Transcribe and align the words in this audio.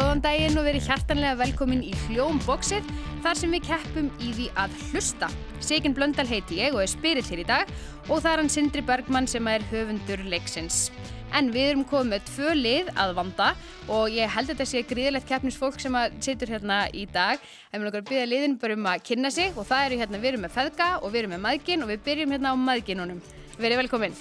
góðan 0.00 0.22
daginn 0.24 0.56
og 0.56 0.64
verið 0.64 0.86
hjartanlega 0.88 1.36
velkomin 1.36 1.82
í 1.84 1.90
Hljómboxið 2.06 2.86
þar 3.20 3.36
sem 3.36 3.52
við 3.52 3.66
keppum 3.66 4.06
í 4.22 4.30
því 4.32 4.46
að 4.62 4.76
hlusta. 4.88 5.28
Sigin 5.60 5.92
Blöndal 5.96 6.24
heiti 6.30 6.60
ég 6.62 6.72
og 6.72 6.80
er 6.80 6.88
spyrill 6.88 7.26
hér 7.26 7.42
í 7.42 7.46
dag 7.48 7.72
og 8.06 8.22
það 8.22 8.30
er 8.30 8.40
hann 8.40 8.52
Sindri 8.54 8.84
Bergmann 8.86 9.28
sem 9.28 9.50
er 9.50 9.64
höfundur 9.68 10.22
leiksins. 10.32 10.88
En 11.36 11.52
við 11.52 11.74
erum 11.74 11.84
komið 11.86 12.14
með 12.14 12.30
tvö 12.30 12.54
lið 12.56 12.90
að 13.02 13.14
vanda 13.18 13.50
og 13.92 14.08
ég 14.14 14.32
held 14.32 14.48
að 14.48 14.54
þetta 14.54 14.68
sé 14.72 14.84
gríðilegt 14.88 15.28
keppnisfólk 15.28 15.78
sem 15.82 16.00
að 16.00 16.16
situr 16.24 16.54
hérna 16.56 16.80
í 16.96 17.04
dag. 17.12 17.36
En 17.70 17.82
við 17.82 17.90
erum 17.90 18.00
að 18.00 18.10
byrja 18.10 18.32
liðin 18.32 18.58
bara 18.62 18.78
um 18.78 18.90
að 18.90 19.06
kynna 19.10 19.30
sig 19.36 19.52
og 19.52 19.68
það 19.68 19.86
eru 19.90 20.00
hérna, 20.00 20.22
við 20.22 20.32
erum 20.32 20.46
með 20.48 20.56
feðga 20.56 20.90
og 20.98 21.12
við 21.12 21.22
erum 21.22 21.36
með 21.36 21.44
maðgin 21.44 21.84
og 21.84 21.92
við 21.92 22.04
byrjum 22.08 22.36
hérna 22.38 22.54
á 22.54 22.62
maðginunum. 22.64 23.24
Verið 23.60 23.84
velkomin. 23.84 24.20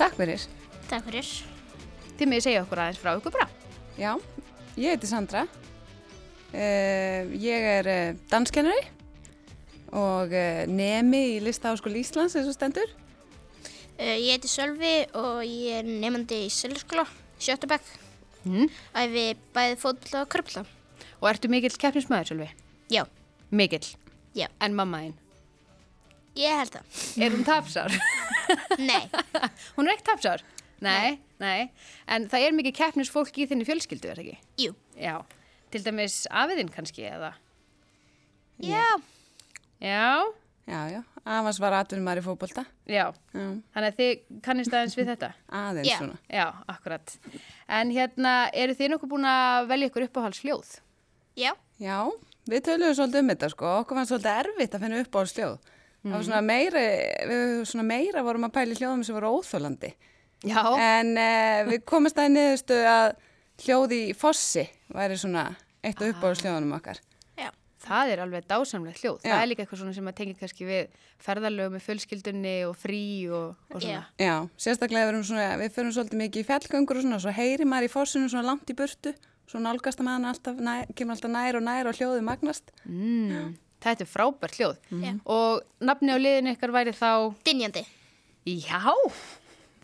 Takk 0.00 0.16
fyrir. 0.16 0.48
Takk 0.88 1.10
fyrir. 1.10 1.34
Þið 2.16 2.32
miður 2.32 2.46
segja 2.48 2.64
okkur 2.64 2.86
aðeins 2.86 3.02
frá 3.04 3.14
ykkur 3.14 3.36
bara. 3.36 3.50
Já, 4.00 4.14
ég 4.80 4.94
heiti 4.94 5.08
Sandra. 5.10 5.44
Uh, 6.50 7.28
ég 7.38 7.66
er 7.76 7.86
uh, 7.90 8.16
danskennari 8.30 8.82
og 9.94 10.32
uh, 10.32 10.64
nemi 10.66 11.20
í 11.36 11.38
Listaháskóli 11.44 12.02
Íslands 12.02 12.34
eins 12.38 12.48
og 12.50 12.56
stendur. 12.56 12.96
Ég 14.00 14.32
heiti 14.32 14.48
Sölvi 14.48 14.94
og 15.20 15.42
ég 15.44 15.82
er 15.82 15.88
nefandi 15.88 16.46
í 16.46 16.52
Seljaskóla, 16.52 17.04
sjöttabæk. 17.36 17.84
Mm. 18.48 18.70
Æfi 18.96 19.24
bæði 19.52 19.80
fótbolla 19.82 20.24
og 20.24 20.30
körpla. 20.32 20.64
Og 21.20 21.28
ertu 21.28 21.52
mikill 21.52 21.76
keppnismæður, 21.76 22.32
Sölvi? 22.32 22.52
Já, 22.90 23.04
Mikill. 23.52 23.84
Já. 24.32 24.48
En 24.62 24.72
mamma 24.78 25.02
þín? 25.04 25.18
ég 26.38 26.56
held 26.56 26.76
það. 26.76 27.00
Er 27.20 27.34
hún 27.34 27.44
tapsár? 27.46 27.94
Nei, 28.80 29.04
hún 29.76 29.88
er 29.88 29.96
ekki 29.96 30.06
tapsár? 30.08 30.44
Nei, 30.80 31.18
nei. 31.42 31.70
En 32.08 32.26
það 32.32 32.46
er 32.46 32.56
mikið 32.56 32.76
keppnisfólk 32.78 33.36
í 33.36 33.46
þinni 33.50 33.66
fjölskyldu, 33.68 34.08
er 34.12 34.20
það 34.20 34.26
ekki? 34.30 34.38
jú. 34.64 34.74
Já. 35.00 35.16
Til 35.70 35.82
dæmis 35.86 36.22
afiðinn 36.34 36.70
kannski, 36.74 37.04
eða? 37.06 37.34
Já, 38.60 38.84
Já. 39.80 40.24
Já, 40.70 40.80
já, 40.92 41.00
Avans 41.26 41.58
var 41.58 41.74
atvinnum 41.74 42.04
maður 42.06 42.20
í 42.20 42.24
fókbólta. 42.28 42.62
Já. 42.86 43.08
Já, 43.34 43.46
Þannig 43.74 43.86
að 43.88 43.96
þið 43.98 44.40
kannist 44.44 44.74
aðeins 44.76 44.94
við 44.98 45.08
þetta? 45.10 45.30
aðeins 45.60 45.88
Já. 45.88 45.96
svona. 45.98 46.18
Já, 46.30 46.44
akkurat. 46.70 47.14
En 47.80 47.90
hérna, 47.94 48.34
eru 48.54 48.76
þið 48.78 48.92
nokkuð 48.92 49.10
búin 49.14 49.26
að 49.30 49.66
velja 49.72 49.88
ykkur 49.90 50.06
uppáhaldsljóð? 50.06 50.76
já, 51.40 51.50
Já, 51.80 51.96
við 52.50 52.62
töluðum 52.68 52.94
svolítið 52.98 53.22
um 53.24 53.32
þetta 53.32 53.48
sko. 53.54 53.72
Okkur 53.80 53.98
fannst 53.98 54.12
svolítið 54.12 54.38
erfitt 54.44 54.76
að 54.76 54.84
finna 54.84 55.00
upp 55.02 55.16
á 55.16 55.20
sljóð. 55.32 55.56
Það 56.00 56.14
var 56.14 56.24
svona 56.28 56.42
meira, 56.44 56.82
við 57.32 57.50
svona 57.72 57.86
meira 57.88 58.22
vorum 58.24 58.46
að 58.46 58.54
pæli 58.58 58.76
hljóðum 58.78 59.02
sem 59.04 59.16
voru 59.16 59.32
óþólandi. 59.40 59.90
Já. 60.46 60.62
En 60.80 61.14
uh, 61.20 61.68
við 61.68 61.84
komumst 61.88 62.18
að 62.20 62.32
niðurstu 62.36 62.78
að 62.88 63.10
hljóði 63.60 64.02
í 64.08 64.12
fossi 64.16 64.64
væri 64.94 65.18
svona 65.20 65.50
eitt 65.84 66.00
af 66.00 66.14
uppáhaldsljóðunum 66.14 66.76
okkar. 66.78 67.00
já. 67.36 67.50
Það 67.80 68.10
er 68.12 68.20
alveg 68.24 68.44
dásamlega 68.48 68.96
hljóð. 69.00 69.18
Já. 69.24 69.30
Það 69.32 69.42
er 69.42 69.48
líka 69.50 69.62
eitthvað 69.64 69.80
svona 69.80 69.94
sem 69.96 70.08
að 70.10 70.16
tengja 70.18 70.38
kannski 70.40 70.66
við 70.68 70.98
ferðalög 71.24 71.70
með 71.74 71.84
fjölskyldunni 71.86 72.54
og 72.68 72.74
frí 72.76 73.02
og, 73.32 73.54
og 73.72 73.80
svona. 73.84 74.02
Já. 74.20 74.26
Já, 74.26 74.34
sérstaklega 74.64 75.06
við, 75.08 75.12
erum 75.14 75.24
svona, 75.28 75.46
við 75.60 75.72
förum 75.76 75.94
svolítið 75.96 76.20
mikið 76.22 76.42
í 76.44 76.48
fjallgöngur 76.50 77.00
og 77.00 77.06
svona, 77.06 77.20
svo 77.24 77.32
heyri 77.36 77.68
maður 77.68 77.88
í 77.88 77.92
fossinu 77.92 78.28
svona 78.32 78.46
langt 78.50 78.72
í 78.72 78.76
burtu, 78.76 79.14
svo 79.48 79.60
nálgast 79.64 80.00
að 80.00 80.08
maður 80.10 80.28
alltaf, 80.34 80.60
nær, 80.68 80.92
kemur 80.96 81.16
alltaf 81.16 81.32
nær 81.36 81.58
og 81.60 81.64
nær 81.68 81.88
og 81.90 81.96
hljóðið 82.00 82.26
magnast. 82.28 82.72
Mm, 82.84 83.54
þetta 83.84 84.04
er 84.06 84.12
frábært 84.12 84.60
hljóð. 84.60 84.76
Já. 85.00 85.14
Og 85.36 85.64
nafni 85.84 86.12
á 86.12 86.18
liðinu 86.20 86.52
ykkar 86.56 86.76
væri 86.76 86.92
þá, 86.96 87.10
Dinjandi. 87.48 87.84
já, 88.44 88.84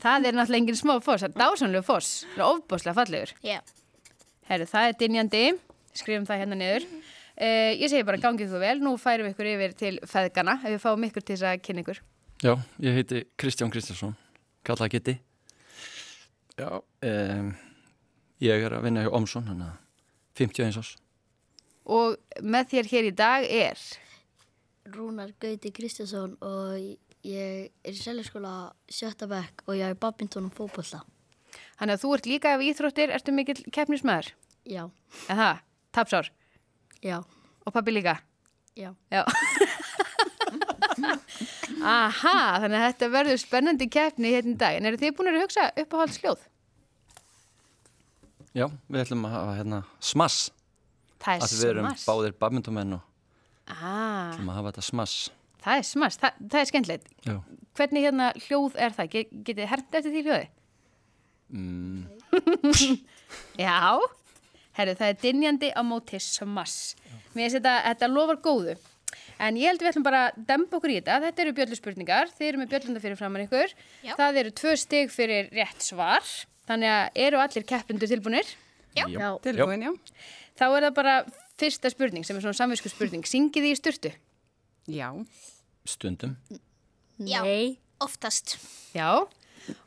það 0.02 0.28
er 0.28 0.36
náttúrulega 0.36 0.62
engin 0.62 0.78
smá 0.78 0.94
foss, 1.05 1.25
það 1.25 1.28
er 1.30 1.36
dásamlega 1.42 1.86
foss, 1.86 2.11
það 2.34 2.42
er 2.42 2.48
ofbáslega 2.48 2.97
fallegur. 3.00 3.34
Já. 3.44 3.58
Herru, 4.47 4.66
það 4.70 4.89
er 4.89 4.98
dinjandi, 5.00 5.44
skrifum 5.97 6.27
það 6.28 6.42
hérna 6.42 6.58
niður. 6.61 6.89
Uh, 7.36 7.73
ég 7.77 7.90
segi 7.92 8.07
bara 8.08 8.20
gangið 8.20 8.52
þú 8.55 8.61
vel, 8.62 8.77
nú 8.80 8.95
færum 9.01 9.27
við 9.27 9.34
ykkur 9.34 9.51
yfir 9.51 9.77
til 9.77 9.95
feðgana, 10.08 10.58
ef 10.62 10.77
við 10.77 10.83
fáum 10.84 11.08
ykkur 11.08 11.24
til 11.24 11.36
þess 11.36 11.48
að 11.51 11.64
kynna 11.67 11.84
ykkur. 11.84 12.02
Já, 12.45 12.52
ég 12.84 12.96
heiti 12.96 13.24
Kristján 13.40 13.73
Kristjánsson, 13.73 14.14
kallað 14.64 14.95
Gitti. 14.95 15.17
Já. 16.57 16.68
Um, 17.05 17.51
ég 18.45 18.64
er 18.64 18.77
að 18.77 18.86
vinna 18.89 19.05
hjá 19.05 19.13
Omsson, 19.17 19.48
hann 19.51 19.67
að 19.67 19.77
51 20.40 20.80
ás. 20.80 20.95
Og 21.86 22.17
með 22.42 22.73
þér 22.73 22.90
hér 22.92 23.08
í 23.08 23.14
dag 23.17 23.46
er, 23.46 23.83
Rúnar 24.95 25.33
Gauti 25.42 25.73
Kristjánsson 25.74 26.36
og 26.45 26.96
ég 27.27 27.70
er 27.85 27.92
í 27.97 27.98
seljaskóla 28.01 28.53
sjötta 28.92 29.27
bekk 29.31 29.64
og 29.67 29.75
ég 29.79 29.91
er 29.91 29.98
badminton 30.01 30.47
og 30.51 30.55
fókbólta. 30.57 31.03
þannig 31.81 31.97
að 31.97 32.03
þú 32.05 32.14
ert 32.17 32.27
líka 32.31 32.55
af 32.57 32.64
íþróttir, 32.64 33.11
ertu 33.14 33.33
mikill 33.35 33.63
keppnismæður, 33.73 34.33
Já, 34.67 34.83
en 35.31 35.37
það, 35.39 35.59
tapsár, 35.95 36.31
já, 37.03 37.19
og 37.67 37.73
pabbi 37.75 37.92
líka. 37.98 38.17
já. 38.77 38.91
Já. 39.11 39.23
Aha, 41.87 42.35
þannig 42.63 42.79
að 42.81 42.85
þetta 42.91 43.09
verður 43.13 43.41
spennandi 43.41 43.87
keppni 43.93 44.31
hérna 44.33 44.55
í 44.55 44.58
dag. 44.61 44.77
En 44.79 44.87
eru 44.89 44.98
þið 45.01 45.13
búin 45.19 45.29
að 45.33 45.43
hugsa 45.45 45.67
uppáhaldsljóð? 45.83 46.45
Já, 48.57 48.67
við 48.89 49.03
ætlum 49.03 49.27
að 49.29 49.35
hafa 49.37 49.57
hérna 49.58 49.81
smass. 50.01 50.39
Það 51.20 51.45
Af 51.45 51.51
því 51.53 51.58
við 51.61 51.70
erum 51.75 51.89
smass. 51.91 52.07
báðir 52.08 52.37
badmintomenn 52.41 52.97
og 52.97 53.03
Ah, 53.67 54.33
ætlum 54.33 54.51
að 54.53 54.57
hafa 54.61 54.70
þetta 54.73 54.87
smass. 54.89 55.17
Það 55.66 55.80
er 55.82 55.88
smass, 55.90 56.20
það, 56.22 56.42
það 56.52 56.60
er 56.62 56.70
skemmtilegt. 56.70 57.08
Já. 57.27 57.36
Hvernig 57.77 58.06
hérna 58.06 58.30
hljóð 58.46 58.78
er 58.80 58.94
það? 58.96 59.10
Get, 59.12 59.32
getið 59.44 59.62
þið 59.62 59.72
hermt 59.74 59.98
eftir 60.00 60.14
því 60.14 60.22
hljóði? 60.27 60.46
Mm, 61.56 62.04
Já, 63.66 63.78
herru, 64.78 64.94
það 64.98 65.08
er 65.10 65.18
dynjandi 65.22 65.72
á 65.77 65.80
móti 65.86 66.20
smass. 66.22 66.94
Mér 67.34 67.46
finnst 67.46 67.58
þetta, 67.58 67.74
þetta 67.90 68.10
lofar 68.12 68.40
góðu. 68.44 68.77
En 69.42 69.56
ég 69.60 69.68
held 69.68 69.82
við 69.82 69.90
ætlum 69.90 70.04
bara 70.06 70.22
að 70.30 70.38
dempa 70.48 70.78
okkur 70.78 70.92
í 70.94 70.98
þetta. 70.98 71.18
Þetta 71.27 71.42
eru 71.44 71.54
bjölluspurningar, 71.58 72.30
þið 72.38 72.48
eru 72.48 72.60
með 72.62 72.70
bjöllunda 72.72 73.02
fyrir 73.04 73.18
framann 73.20 73.44
ykkur. 73.44 73.74
Já. 74.06 74.14
Það 74.16 74.38
eru 74.42 74.52
tvö 74.62 74.77
stig 74.80 75.12
fyrir 75.12 75.50
rétt 75.52 75.84
svar. 75.84 76.30
Þannig 76.66 76.92
að 76.92 77.20
eru 77.27 77.42
allir 77.42 77.66
keppindur 77.68 78.10
tilbúnir? 78.10 78.48
Já. 78.96 79.04
Já, 79.12 79.28
Tilbúin, 79.44 79.84
já. 79.84 79.92
Þá 80.56 80.64
er 80.70 80.86
það 80.86 80.94
bara 80.96 81.16
fyrsta 81.60 81.90
spurning 81.92 82.24
sem 82.24 82.38
er 82.38 82.46
svona 82.46 82.56
samvisku 82.56 82.88
spurning. 82.88 83.27
Syngið 83.28 83.66
þið 83.66 83.74
í 83.74 83.78
sturtu? 83.78 84.12
Já, 84.88 85.10
stundum. 85.91 86.36
Já. 87.19 87.41
nei, 87.42 87.79
Oftast. 88.05 88.58
Já. 88.92 89.24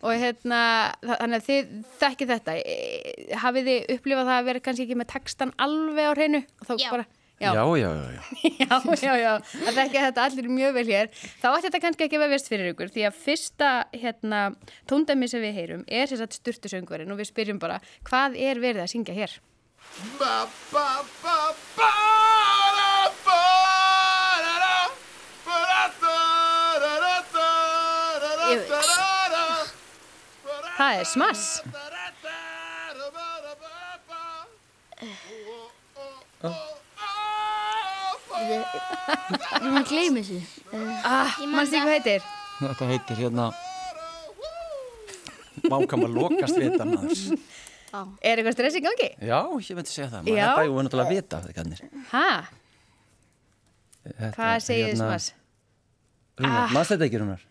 Og 0.02 0.12
hérna, 0.20 0.60
þa- 1.06 1.20
þannig 1.22 1.38
að 1.40 1.46
þið 1.46 1.68
þekkið 2.02 2.32
þetta. 2.34 2.56
E, 2.58 3.38
hafið 3.40 3.68
þið 3.70 3.94
upplifað 3.96 4.28
það 4.32 4.40
að 4.42 4.48
vera 4.50 4.64
kannski 4.66 4.86
ekki 4.88 4.98
með 5.00 5.10
textan 5.14 5.54
alveg 5.62 6.10
á 6.10 6.14
hreinu? 6.18 6.42
Já. 6.76 6.90
Bara, 6.92 7.06
Já, 7.40 7.54
já, 7.56 7.64
já, 7.80 7.88
já, 7.96 8.10
já. 8.12 8.22
já, 8.60 8.96
já, 9.00 9.14
já. 9.16 9.34
Það 9.40 9.78
þekkið 9.78 10.02
þetta 10.04 10.24
allir 10.28 10.50
mjög 10.52 10.74
vel 10.76 10.90
hér. 10.90 11.08
Þá 11.40 11.46
ætti 11.54 11.68
þetta 11.70 11.80
kannski 11.86 12.04
ekki 12.10 12.18
að 12.20 12.24
vefjast 12.26 12.50
fyrir 12.52 12.72
ykkur 12.74 12.90
því 12.92 13.06
að 13.08 13.20
fyrsta 13.24 13.70
hérna, 13.96 14.42
tóndæmi 14.92 15.30
sem 15.32 15.46
við 15.46 15.56
heyrum 15.56 15.86
er 15.88 16.12
þess 16.12 16.26
að 16.26 16.36
sturtusöngverinn 16.42 17.14
og 17.16 17.22
við 17.22 17.30
spyrjum 17.32 17.62
bara 17.64 17.78
hvað 18.10 18.36
er 18.44 18.60
verið 18.60 18.84
að 18.84 18.92
syngja 18.92 19.16
hér? 19.16 19.38
Ég 21.80 21.89
Það 30.80 31.00
er 31.02 31.08
smass. 31.12 31.46
Rúnar 39.60 39.86
gleymi 39.88 40.22
þessu. 40.24 40.40
Ah, 41.06 41.34
mannst 41.52 41.74
þið 41.74 41.84
hvað 41.84 41.96
heitir? 41.98 42.28
Þetta 42.60 42.88
heitir 42.90 43.20
hérna 43.24 43.50
Mákam 45.70 46.06
að 46.08 46.14
lokast 46.16 46.56
vita 46.60 46.86
maður. 46.88 47.34
Er 48.24 48.40
eitthvað 48.40 48.56
stress 48.56 48.78
í 48.80 48.82
gangi? 48.86 49.10
Já, 49.28 49.40
ég 49.60 49.76
myndi 49.76 49.92
segja 49.92 50.08
það. 50.14 50.30
Maður 50.30 50.62
er 50.64 50.88
náttúrulega 50.88 51.06
að 51.10 51.16
vita 51.18 51.40
þetta 51.44 51.56
kannir. 51.58 51.82
Hæ? 52.14 52.26
Þetta 54.10 54.30
Hvað 54.38 54.54
er 54.54 54.64
segir 54.64 54.92
þið 54.94 55.02
smass? 55.02 55.32
Rúnar, 56.40 56.60
Ah. 56.64 56.72
mannst 56.72 56.94
þetta 56.94 57.08
ekki, 57.10 57.20
Rúnar? 57.20 57.42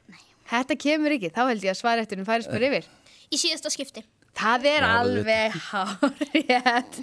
Þetta 0.49 0.77
kemur 0.81 1.13
ekki, 1.19 1.29
þá 1.35 1.43
held 1.51 1.67
ég 1.67 1.75
að 1.75 1.81
svara 1.83 2.01
eftir 2.07 2.19
um 2.23 2.25
færist 2.25 2.49
bara 2.49 2.71
yfir. 2.71 2.87
Í 3.29 3.41
síðasta 3.41 3.73
skipti. 3.73 4.05
Það 4.39 4.67
er 4.71 4.85
Já, 4.85 4.91
alveg 5.01 5.57
hárið. 5.69 6.99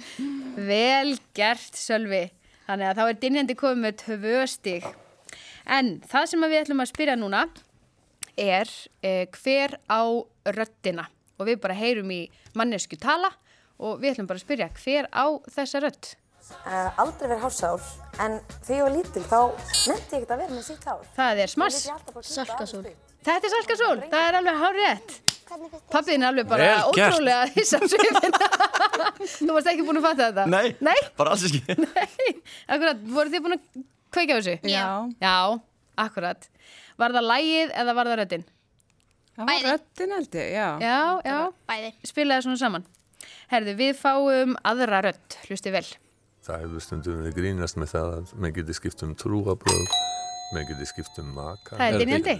Vel 0.66 1.16
gert, 1.36 1.76
Sölvi. 1.76 2.24
Þannig 2.66 2.90
að 2.90 2.98
þá 2.98 3.04
er 3.06 3.18
dynjandi 3.22 3.56
komið 3.58 3.82
með 3.84 3.98
tvö 4.02 4.38
stig. 4.50 4.86
En 5.66 5.96
það 6.06 6.28
sem 6.32 6.46
við 6.46 6.60
ætlum 6.62 6.82
að 6.82 6.90
spyrja 6.92 7.16
núna 7.18 7.44
er 8.36 8.70
eh, 9.02 9.26
hver 9.36 9.76
á 9.86 10.02
röddina. 10.56 11.06
Og 11.36 11.50
við 11.50 11.60
bara 11.62 11.76
heyrum 11.76 12.10
í 12.14 12.22
mannesku 12.56 12.98
tala 13.00 13.30
og 13.76 14.00
við 14.00 14.14
ætlum 14.14 14.30
bara 14.30 14.40
að 14.40 14.46
spyrja 14.46 14.70
hver 14.80 15.10
á 15.12 15.26
þessa 15.52 15.82
rödd. 15.84 16.14
Uh, 16.46 17.00
aldrei 17.02 17.26
verið 17.26 17.42
hásár, 17.42 17.86
en 18.22 18.36
þegar 18.62 18.76
ég 18.76 18.84
var 18.84 18.92
lítil 18.94 19.22
þá 19.26 19.38
nefndi 19.90 20.14
ég 20.14 20.20
ekkert 20.20 20.34
að 20.36 20.42
vera 20.44 20.54
með 20.54 20.66
sítt 20.68 20.84
hár. 20.86 21.00
Það 21.16 21.40
er 21.42 21.50
smass. 21.50 21.80
Salkasól. 22.30 22.82
Þetta 23.26 23.48
er 23.48 23.54
Salkasól, 23.56 23.96
það 24.06 24.28
er 24.28 24.38
alveg 24.38 24.60
hár 24.62 24.78
rétt. 24.78 25.16
Pappiðin 25.46 26.24
er 26.24 26.32
alveg 26.32 26.48
bara 26.50 26.70
ótrúlega 26.88 27.44
hissa 27.54 27.78
á 27.78 27.86
svipina. 27.86 28.48
Þú 29.36 29.52
varst 29.54 29.70
ekki 29.70 29.84
búin 29.86 30.00
að 30.00 30.06
fatta 30.08 30.26
þetta? 30.30 30.46
Nei, 30.50 30.72
Nei? 30.84 30.96
bara 31.18 31.34
alls 31.36 31.44
ekki 31.46 31.76
Akkurat, 32.74 33.04
voru 33.14 33.32
þið 33.32 33.44
búin 33.44 33.56
að 33.56 33.84
kveika 34.16 34.38
þessu? 34.40 34.56
Já. 34.70 34.84
Já, 35.22 35.36
akkurat. 36.06 36.48
Var 36.98 37.14
það 37.16 37.28
lægið 37.30 37.74
eða 37.82 37.94
var 37.98 38.10
það 38.10 38.20
röddinn? 38.22 38.46
Það 39.36 39.50
var 39.52 39.66
röddin 39.70 40.16
held 40.16 40.36
ég, 40.40 40.50
já. 40.56 40.66
Já, 40.82 40.98
já. 41.28 41.38
Bæði. 41.70 41.92
Spilaði 42.10 42.46
svona 42.48 42.60
saman. 42.64 42.88
Herðu, 43.52 43.76
við 43.78 43.94
fáum 44.00 44.56
aðra 44.66 45.02
rödd, 45.06 45.38
hlusti 45.46 45.72
vel. 45.74 45.86
Það 46.46 46.62
hefur 46.64 46.82
stundum 46.84 47.22
við 47.26 47.38
grínast 47.38 47.78
með 47.78 47.92
það 47.94 48.12
að 48.16 48.34
menn 48.42 48.54
geti 48.56 48.76
skipt 48.78 49.02
um 49.06 49.14
trúabröð, 49.18 49.94
menn 50.54 50.68
geti 50.70 50.86
skipt 50.90 51.18
um 51.22 51.32
maka. 51.36 51.74
Það 51.78 51.86
er 51.86 52.04
dynjandi. 52.04 52.36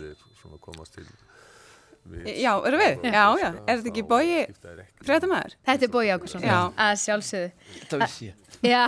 Við. 2.07 2.27
Já, 2.41 2.53
erum 2.69 2.83
við? 2.83 3.07
Já, 3.11 3.25
já. 3.41 3.49
Er 3.67 3.79
þetta 3.79 3.93
ekki 3.93 4.05
Bogi 4.11 4.41
fréttamaður? 5.07 5.57
Þetta 5.67 5.89
er 5.89 5.95
Bói 5.97 6.05
Ákusson. 6.15 6.47
Já. 6.47 6.59
Að 6.87 6.99
sjálfsögðu. 7.03 7.71
Það 7.91 8.05
vissi 8.07 8.31
ég 8.31 8.47
Já, 8.65 8.87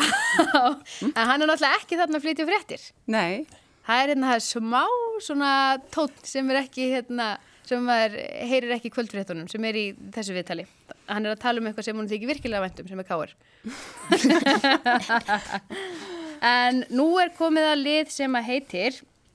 en 1.16 1.28
hann 1.28 1.42
er 1.42 1.48
náttúrulega 1.48 1.76
ekki 1.76 1.98
þarna 1.98 2.18
að 2.18 2.24
flytja 2.24 2.46
fréttir. 2.48 2.84
Nei. 3.10 3.46
Það 3.88 4.02
er 4.02 4.10
hérna 4.12 4.30
það 4.30 4.38
er 4.38 4.44
smá 4.44 4.84
svona 5.24 5.52
tótt 5.92 6.26
sem 6.28 6.50
er 6.52 6.60
ekki 6.62 6.88
hérna, 6.92 7.26
sem 7.68 7.84
maður 7.84 8.16
heyrir 8.48 8.74
ekki 8.76 8.92
kvöldfréttunum, 8.94 9.48
sem 9.50 9.64
er 9.68 9.78
í 9.80 9.84
þessu 10.14 10.36
viðtali. 10.36 10.64
Hann 11.08 11.28
er 11.28 11.34
að 11.34 11.42
tala 11.44 11.60
um 11.60 11.68
eitthvað 11.68 11.88
sem 11.88 12.00
hún 12.00 12.10
þykir 12.10 12.32
virkilega 12.32 12.64
væntum, 12.64 12.88
sem 12.88 13.00
er 13.00 13.08
káir. 13.08 13.30
en 16.54 16.74
nú 16.92 17.08
er 17.20 17.32
komið 17.36 17.70
að 17.72 17.84
lið 17.84 18.14
sem 18.14 18.40
að 18.40 18.48
heitir 18.52 18.92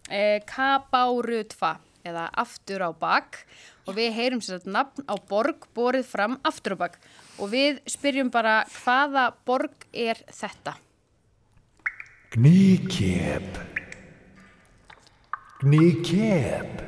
eh, 0.09 0.39
Kabárutfa, 0.49 1.73
eða 2.05 2.29
Aftur 2.43 2.85
á 2.85 2.89
bak, 2.93 3.29
og 3.87 3.97
við 3.97 4.13
heyrum 4.15 4.41
sér 4.43 4.61
að 4.61 4.69
nafn 4.75 5.05
á 5.09 5.15
borg 5.29 5.67
borið 5.75 6.07
fram 6.07 6.37
aftur 6.47 6.75
á 6.79 6.83
bak. 6.85 6.97
Og 7.41 7.51
við 7.51 7.81
spyrjum 7.89 8.31
bara 8.33 8.61
hvaða 8.71 9.27
borg 9.47 9.87
er 9.91 10.21
þetta? 10.31 10.77
Gníkjep. 12.33 13.59
Gníkjep. 15.63 16.81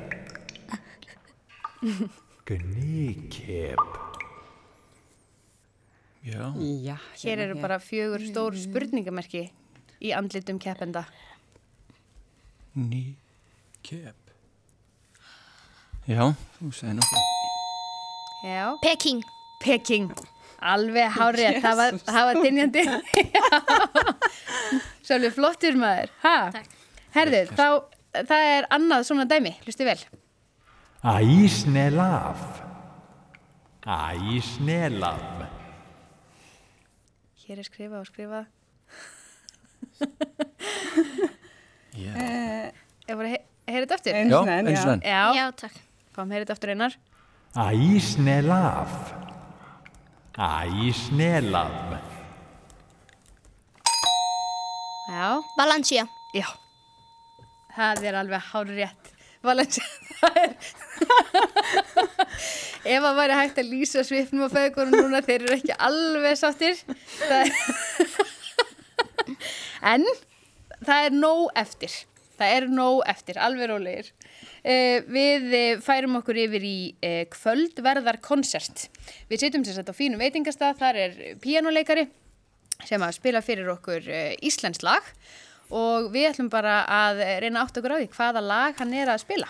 Gníkjep. 2.45 3.77
Já, 6.25 6.53
Já. 6.81 6.97
Hér 7.21 7.39
eru 7.45 7.61
bara 7.61 7.77
fjögur 7.77 8.23
stór 8.25 8.55
spurningamerki 8.57 9.43
í 10.01 10.11
andlitum 10.17 10.57
keppenda. 10.59 11.05
ný 12.75 13.15
kep 13.83 14.24
Já, 16.05 16.21
þú 16.59 16.69
segir 16.69 16.99
Já. 18.45 18.77
Peking. 18.83 19.23
Peking. 19.63 20.11
Alveg 20.61 21.09
hárið, 21.15 21.55
það 21.63 21.79
var, 21.79 21.95
það 22.05 22.27
var 22.27 22.39
dynjandi. 22.43 22.83
Svolítið 25.05 25.33
flottur 25.33 25.79
maður. 25.81 26.11
Ha? 26.21 26.35
Takk. 26.53 26.75
Herðu, 27.15 27.39
þá, 27.57 27.65
það 28.29 28.45
er 28.51 28.67
annað 28.77 29.07
svona 29.09 29.25
dæmi, 29.29 29.55
hlusti 29.65 29.87
vel. 29.87 29.97
Æsnelaf. 31.05 32.45
Æsnelaf. 33.85 35.25
Hér 37.45 37.61
er 37.61 37.67
skrifað 37.67 38.03
og 38.03 38.11
skrifað. 38.11 38.45
Já, 41.95 42.13
Ég 43.05 43.17
var 43.17 43.25
að 43.25 43.33
he 43.35 43.41
heyra 43.73 43.89
þetta 43.89 44.15
enn, 44.19 44.33
eins 44.33 44.81
og 44.85 44.93
enn 44.97 45.05
Já, 45.05 45.21
Já, 45.37 45.45
takk. 45.57 45.84
Fáum 46.15 46.31
heyra 46.31 46.45
þetta 46.45 46.55
aftur 46.55 46.73
einar. 46.73 46.97
Æsnelaf. 47.55 48.93
Æsnelaf. 50.35 51.95
Já, 55.07 55.41
Valencia. 55.57 56.07
já. 56.33 56.47
Það 57.75 58.07
er 58.07 58.17
alveg 58.21 58.47
hárið 58.51 58.79
rétt. 58.81 59.11
Valencia, 59.45 59.83
það 60.21 60.37
er... 60.41 60.55
Ef 62.85 63.05
að 63.05 63.17
væri 63.19 63.37
hægt 63.39 63.59
að 63.61 63.69
lýsa 63.69 64.03
svipnum 64.05 64.47
og 64.47 64.53
feðgórum 64.53 64.95
núna, 64.95 65.21
þeir 65.25 65.45
eru 65.45 65.55
ekki 65.57 65.77
alveg 65.87 66.39
sáttir. 66.39 66.81
Það 67.19 67.39
er... 67.43 67.51
en 69.93 70.05
það 70.81 71.07
er 71.07 71.17
nóg 71.19 71.47
eftir. 71.61 71.93
Það 72.35 72.53
er 72.57 72.67
nóg 72.71 73.01
eftir, 73.07 73.39
alveg 73.39 73.69
rólegir. 73.71 74.11
Uh, 74.65 74.99
við 75.11 75.47
uh, 75.51 75.63
færum 75.85 76.19
okkur 76.19 76.39
yfir 76.45 76.67
í 76.67 76.77
uh, 76.99 77.23
kvöldverðar 77.31 78.19
konsert. 78.25 78.87
Við 79.31 79.45
sitjum 79.45 79.65
sér 79.65 79.79
sett 79.79 79.91
á 79.91 79.95
fínum 79.95 80.21
veitingastað, 80.21 80.79
þar 80.81 81.01
er 81.05 81.19
píjánuleikari 81.43 82.07
sem 82.85 83.01
að 83.01 83.15
spila 83.15 83.39
fyrir 83.45 83.69
okkur 83.71 84.09
Íslands 84.43 84.81
lag 84.83 85.05
og 85.71 86.09
við 86.11 86.27
ætlum 86.33 86.49
bara 86.51 86.81
að 86.91 87.21
reyna 87.41 87.63
átt 87.63 87.77
okkur 87.79 87.95
á 87.95 87.97
því 88.01 88.09
hvaða 88.17 88.43
lag 88.43 88.81
hann 88.81 88.91
er 88.93 89.13
að 89.13 89.23
spila. 89.23 89.47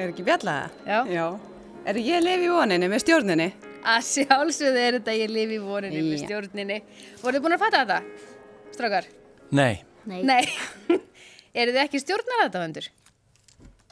Er 0.00 0.08
ekki 0.14 0.24
bjallaða? 0.24 0.70
Já. 0.88 0.98
Já. 1.12 1.24
Er 1.90 1.98
ég 2.00 2.22
lifi 2.24 2.46
í 2.46 2.52
voninni 2.52 2.88
með 2.88 3.02
stjórninni? 3.04 3.48
Að 3.90 4.06
sjálfsögðu 4.06 4.80
er 4.80 4.96
þetta 4.98 5.14
ég 5.16 5.32
lifi 5.32 5.56
í 5.58 5.60
vorinni 5.64 6.00
með 6.06 6.22
stjórninni. 6.24 6.78
Voruð 7.20 7.38
þið 7.38 7.44
búin 7.46 7.56
að 7.56 7.62
fatta 7.64 7.82
þetta, 7.84 7.98
strákar? 8.76 9.08
Nei, 9.56 9.74
Nei. 10.08 10.22
Nei. 10.24 10.42
Eru 11.60 11.74
þið 11.74 11.82
ekki 11.84 12.00
stjórnar 12.00 12.44
þetta 12.46 12.64
vendur? 12.64 12.88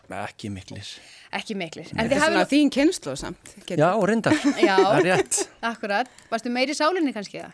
ekki 0.08 0.48
miklir 0.48 0.90
Ekki 1.36 1.52
miklir. 1.60 1.90
En 1.92 2.06
Þetta 2.08 2.16
er 2.16 2.22
svona 2.24 2.44
þín 2.48 2.70
kynslu 2.72 3.12
samt. 3.20 3.50
Getur- 3.68 3.82
Já, 3.82 3.90
reyndar, 4.08 4.36
Já, 4.68 4.76
það 4.80 4.94
er 5.02 5.04
rétt 5.10 5.40
akkurat. 5.68 6.12
Varstu 6.30 6.52
meiri 6.54 6.72
í 6.72 6.78
sálinni 6.78 7.12
kannski 7.12 7.42
það? 7.42 7.52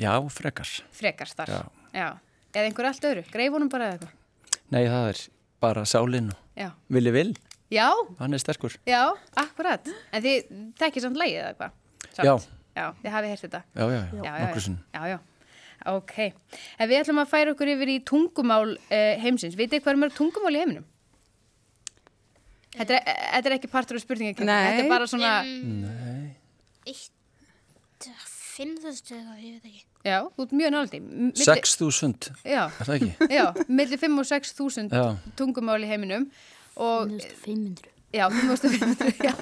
Já, 0.00 0.14
frekar 0.34 0.72
Frekar 0.98 1.30
þar. 1.30 1.52
Já. 1.54 1.60
Já. 1.94 2.08
Eða 2.50 2.64
einhver 2.66 2.88
allt 2.90 3.06
öðru. 3.06 3.22
Greifunum 3.30 3.70
bara 3.70 3.92
eða 3.92 4.00
eitthvað. 4.00 4.58
Nei, 4.74 4.82
það 4.90 5.12
er 5.12 5.22
bara 5.62 5.84
sálinn 5.86 6.32
og 6.34 6.58
Já. 6.58 6.72
Vili 6.90 7.12
Vil, 7.14 7.30
Já, 7.70 7.88
hann 8.18 8.34
er 8.34 8.40
sterkur 8.42 8.74
já, 8.88 9.02
akkurat. 9.38 9.86
En 10.12 10.22
þið 10.24 10.48
þekkir 10.80 11.04
samt 11.04 11.18
lægið 11.20 11.40
eða 11.42 11.50
eitthvað? 11.52 11.76
Já. 12.18 12.32
Já, 12.80 12.86
þið 13.02 13.12
hafið 13.14 13.30
heyrt 13.34 13.44
þetta. 13.44 13.60
Já, 13.74 13.84
já, 13.84 13.90
já, 13.90 14.22
Já, 14.24 14.32
já, 14.40 14.48
já. 14.50 14.78
Já, 14.94 15.02
já. 15.12 15.18
Ok. 15.90 16.16
En 16.78 16.88
við 16.90 16.98
ætlum 17.00 17.20
að 17.22 17.30
færa 17.30 17.52
okkur 17.54 17.70
yfir 17.72 17.88
í 17.94 17.98
tungumál 18.06 18.74
uh, 18.74 19.12
heimsins. 19.22 19.54
Vitið 19.58 19.80
hvað 19.84 19.94
er 19.94 20.00
mörg 20.02 20.16
tungumál 20.18 20.52
í 20.56 20.60
heiminum? 20.60 20.84
Þetta 22.74 22.98
er, 22.98 23.06
þetta 23.36 23.50
er 23.50 23.56
ekki 23.56 23.70
partur 23.72 23.98
af 23.98 24.04
spurningakefni. 24.04 24.46
Nei. 24.50 24.66
Þetta 24.66 24.84
er 24.84 24.90
bara 24.92 25.08
svona, 25.10 25.32
Eitt, 26.90 28.10
fimm 28.54 28.76
þúsund 28.82 29.10
eða 29.16 29.34
ég 29.40 29.56
veit 29.56 29.66
ekki. 29.70 29.82
já, 30.06 30.16
þú 30.36 30.44
ert 30.46 30.54
mjög 30.60 30.72
náldi. 30.76 31.00
6.000, 31.40 32.30
Já, 32.44 32.62
er 32.68 32.86
það 32.86 32.94
ekki? 32.96 33.10
já, 33.38 33.44
millir 33.68 34.00
5 34.04 34.22
og 34.22 34.28
6 34.30 34.54
þúsund 34.58 34.94
Já. 34.96 35.04
tungumál 35.38 35.80
í 35.84 35.88
heiminum. 35.90 36.28
Og, 36.30 36.59
500. 36.76 37.90
já, 38.12 38.28
5.500, 38.28 39.24
já. 39.24 39.34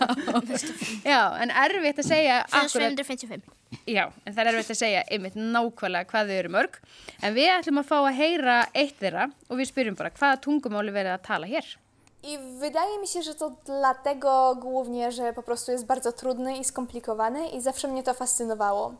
já, 1.05 1.23
en 1.43 1.51
erfitt 1.51 1.99
að 2.03 2.09
segja 2.09 2.41
akkurat 2.45 2.97
555. 2.97 3.55
Já, 3.89 4.07
en 4.25 4.33
það 4.33 4.41
er 4.43 4.51
erfitt 4.53 4.73
að 4.73 4.81
segja 4.81 5.03
einmitt 5.13 5.37
nákvæmlega 5.37 6.09
hvað 6.09 6.31
þau 6.31 6.39
eru 6.39 6.53
mörg. 6.53 6.79
En 7.23 7.37
við 7.37 7.51
ætlum 7.53 7.83
að 7.83 7.91
fá 7.91 7.99
að 7.99 8.17
heyra 8.21 8.57
eitt 8.73 8.97
þeirra 9.01 9.29
og 9.49 9.61
við 9.61 9.71
spyrjum 9.73 9.99
bara 9.99 10.15
hvaða 10.17 10.41
tungumáli 10.45 10.95
verið 10.95 11.17
að 11.17 11.27
tala 11.29 11.51
hér. 11.51 11.77
I 12.23 12.39
wydaje 12.39 12.99
mi 12.99 13.07
się, 13.07 13.23
że 13.23 13.35
to 13.35 13.53
dlatego 13.65 14.57
głównie, 14.61 15.13
że 15.13 15.33
po 15.33 15.43
prostu 15.43 15.73
jest 15.73 15.87
bardzo 15.87 16.13
trudny 16.13 16.57
i 16.57 16.65
skomplikowany 16.65 17.49
i 17.49 17.61
zawsze 17.61 17.89
mnie 17.89 18.03
to 18.03 18.15
fascynowało. 18.15 18.95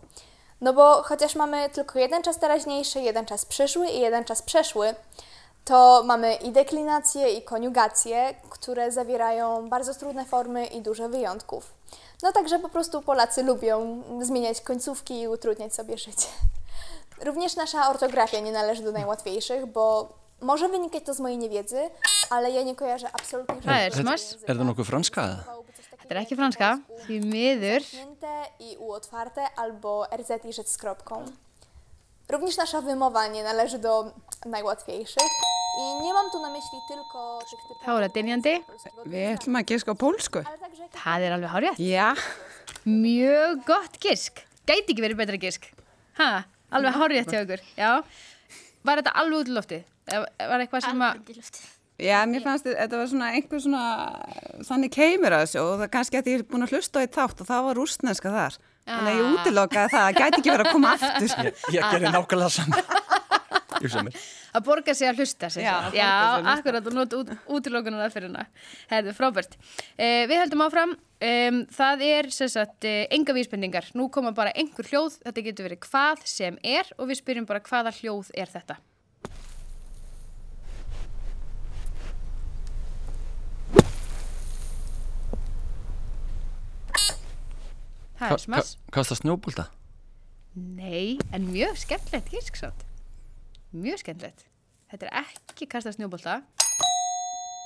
No 0.61 0.73
bo 0.73 1.03
chociaż 1.03 1.35
mamy 1.35 1.71
tylko 1.71 1.99
jeden 1.99 2.23
czas 2.23 2.39
teraźniejszy, 2.39 3.01
jeden 3.01 3.27
czas 3.27 3.45
przyszły 3.45 3.89
i 3.89 4.01
jeden 4.01 4.25
czas 4.25 4.43
przeszły, 4.43 4.95
to 5.69 6.03
mamy 6.05 6.35
i 6.35 6.53
deklinacje, 6.53 7.31
i 7.31 7.43
koniugacje, 7.43 8.35
które 8.51 8.93
zawierają 8.93 9.69
bardzo 9.69 9.95
trudne 9.95 10.25
formy 10.25 10.67
i 10.67 10.83
dużo 10.83 11.09
wyjątków. 11.09 11.73
No 12.23 12.33
także 12.33 12.59
po 12.59 12.69
prostu 12.69 13.03
Polacy 13.03 13.43
lubią 13.43 14.03
zmieniać 14.23 14.61
końcówki 14.61 15.21
i 15.21 15.29
utrudniać 15.29 15.75
sobie 15.75 15.99
życie. 15.99 16.29
Również 17.25 17.57
nasza 17.57 17.91
ortografia 17.91 18.41
nie 18.41 18.53
należy 18.53 18.83
do 18.83 18.93
najłatwiejszych, 18.93 19.67
bo 19.67 20.09
może 20.41 20.69
wynikać 20.69 21.05
to 21.05 21.15
z 21.15 21.21
mojej 21.21 21.39
niewiedzy, 21.39 21.91
ale 22.31 22.51
ja 22.51 22.63
nie 22.63 22.75
kojarzę 22.75 23.09
absolutnie 23.13 23.55
żadnego 23.55 24.01
języka. 24.01 24.15
Er 24.47 24.57
það 24.57 24.65
nokkuð 24.65 24.87
franska 24.87 25.23
Þetta 26.09 26.15
er 26.15 26.21
ekki 26.23 26.37
franska, 26.37 26.79
því 27.05 27.17
miður. 27.21 27.83
i 28.61 28.77
u 28.79 28.93
otwarte 28.93 29.45
albo 29.57 30.07
RZ 30.17 30.45
i 30.45 30.53
rzecz 30.53 30.69
z 30.69 30.77
kropką. 30.79 31.25
Również 32.29 32.57
nasza 32.57 32.81
wymowa 32.81 33.27
nie 33.27 33.45
należy 33.45 33.79
do 33.79 34.13
najłatwiejszych 34.47 35.48
i 35.79 35.87
nie 36.03 36.13
mam 36.17 36.29
tu 36.33 36.41
na 36.43 36.51
myśli 36.51 36.79
tylko 36.89 37.25
tych 37.47 37.63
typowych... 37.63 37.85
Þá 37.87 37.91
er 37.95 38.05
það 38.07 38.15
dynjandi. 38.19 38.55
Við 39.15 39.27
ætlum 39.37 39.59
að 39.61 39.67
giska 39.73 39.95
á 39.95 39.97
pólsku. 40.03 40.43
Það 40.99 41.27
er 41.29 41.37
alveg 41.37 41.53
hárjætt. 41.55 41.83
Já. 41.83 42.09
Mjög 42.89 43.65
gott 43.69 43.99
gisk. 44.03 44.43
Gæti 44.69 44.93
ekki 44.95 45.05
verið 45.05 45.21
betra 45.23 45.39
gisk. 45.41 45.71
Ha, 46.19 46.31
alveg 46.75 46.99
hárjætt 46.99 47.33
hjá 47.33 47.43
ykkur. 47.47 47.63
Já. 47.79 47.91
Var 48.89 49.03
þetta 49.03 49.17
alveg 49.23 49.43
út 49.45 49.51
í 49.51 49.57
loftið? 49.59 49.85
Eða 50.09 50.49
Var 50.53 50.65
eitthvað 50.65 50.87
sem 50.89 51.03
að... 51.05 51.19
Alveg 51.19 51.35
í 51.35 51.39
loftið. 51.43 51.67
Já, 51.99 52.19
mér 52.31 52.45
fannst 52.45 52.67
þetta 52.69 52.99
var 53.01 53.09
svona 53.11 53.29
einhver 53.35 53.59
svona, 53.59 53.85
þannig 54.69 54.93
keimur 54.95 55.35
að 55.35 55.41
þessu 55.43 55.63
og 55.65 55.73
það 55.81 55.89
kannski 55.97 56.19
að 56.21 56.29
ég 56.31 56.37
er 56.39 56.45
búin 56.47 56.63
að 56.63 56.75
hlusta 56.77 57.01
á 57.01 57.03
eitt 57.03 57.17
þátt 57.17 57.41
og 57.43 57.49
það 57.49 57.65
var 57.67 57.81
rústneska 57.81 58.31
þar. 58.37 58.59
Þannig 58.89 59.09
að 59.11 59.19
ég 59.19 59.25
Ah. 59.27 59.33
útilokaði 59.35 59.91
það, 59.97 60.05
það 60.05 60.21
gæti 60.21 60.39
ekki 60.39 60.53
verið 60.55 60.69
að 60.69 60.77
koma 60.77 60.93
aftur. 60.95 61.33
Ég, 61.49 61.65
ég 61.75 61.89
gerði 61.91 62.13
nákvæmlega 62.15 62.53
saman. 62.55 63.18
Er. 63.79 64.21
Að 64.59 64.65
borga 64.67 64.95
sig 64.97 65.09
að 65.11 65.23
hlusta 65.23 65.51
sig. 65.53 65.63
Já, 65.67 65.75
hlusta. 65.91 66.55
akkurat 66.55 66.89
og 66.91 66.97
nota 66.97 67.21
út, 67.21 67.31
útilokunar 67.59 68.07
aðferðina. 68.09 68.47
Herðu, 68.91 69.15
frábært. 69.17 69.59
Eh, 69.97 70.27
við 70.31 70.43
heldum 70.43 70.65
áfram. 70.67 70.97
Um, 71.19 71.65
það 71.75 72.05
er 72.07 72.29
sem 72.35 72.51
sagt 72.53 72.87
eh, 72.87 73.07
enga 73.15 73.35
vísbendingar. 73.35 73.91
Nú 73.99 74.09
koma 74.15 74.35
bara 74.37 74.53
einhver 74.59 74.87
hljóð. 74.87 75.19
Þetta 75.27 75.47
getur 75.49 75.69
verið 75.71 75.83
hvað 75.89 76.23
sem 76.31 76.61
er 76.63 76.91
og 76.99 77.11
við 77.11 77.23
spyrjum 77.23 77.49
bara 77.49 77.63
hvaða 77.65 77.95
hljóð 78.01 78.31
er 78.39 78.53
þetta. 78.53 78.79
Það 88.19 88.35
er 88.35 88.43
smass. 88.43 88.75
Kasta 88.91 89.15
snjóbólta? 89.19 89.69
Nei, 90.59 91.19
en 91.31 91.51
mjög 91.53 91.79
skemmtilegt 91.79 92.33
gísk 92.35 92.59
samt. 92.59 92.88
Mjög 93.77 94.01
skemmtilegt. 94.01 94.47
Þetta 94.89 95.09
er 95.11 95.27
ekki 95.27 95.67
kasta 95.69 95.93
snjóbolta. 95.93 96.39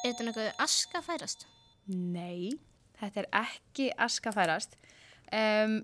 Er 0.03 0.09
þetta 0.11 0.25
nokkuð 0.27 0.49
aska 0.65 1.03
færast? 1.07 1.45
Nei, 1.95 2.51
þetta 2.99 3.23
er 3.23 3.29
ekki 3.43 3.87
askafærast. 4.03 4.75
Um, 5.31 5.77